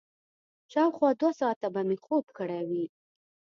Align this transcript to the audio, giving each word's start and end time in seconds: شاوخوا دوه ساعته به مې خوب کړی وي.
شاوخوا 0.71 1.09
دوه 1.19 1.31
ساعته 1.39 1.67
به 1.73 1.81
مې 1.87 1.97
خوب 2.03 2.25
کړی 2.37 2.61
وي. 2.69 2.85